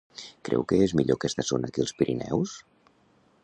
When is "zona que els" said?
1.51-1.93